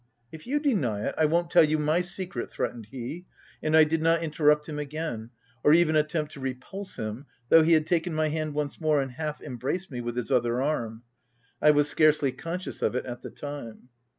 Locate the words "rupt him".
4.45-4.79